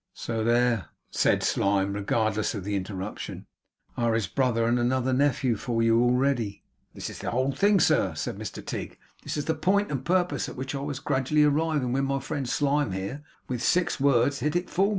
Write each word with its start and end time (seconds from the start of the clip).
'So 0.15 0.43
there,' 0.43 0.87
said 1.11 1.43
Slyme, 1.43 1.93
regardless 1.93 2.55
of 2.55 2.63
the 2.63 2.75
interruption, 2.75 3.45
'are 3.95 4.15
his 4.15 4.25
brother 4.25 4.65
and 4.65 4.79
another 4.79 5.13
nephew 5.13 5.55
for 5.55 5.83
you, 5.83 6.01
already.' 6.01 6.63
'This 6.95 7.11
is 7.11 7.19
the 7.19 7.29
whole 7.29 7.51
thing, 7.51 7.79
sir,' 7.79 8.15
said 8.15 8.39
Mr 8.39 8.65
Tigg; 8.65 8.97
'this 9.21 9.37
is 9.37 9.45
the 9.45 9.53
point 9.53 9.91
and 9.91 10.03
purpose 10.03 10.49
at 10.49 10.55
which 10.55 10.73
I 10.73 10.79
was 10.79 10.99
gradually 10.99 11.43
arriving 11.43 11.93
when 11.93 12.05
my 12.05 12.19
friend 12.19 12.49
Slyme 12.49 12.93
here, 12.93 13.21
with 13.47 13.61
six 13.61 13.99
words, 13.99 14.39
hit 14.39 14.55
it 14.55 14.71
full. 14.71 14.89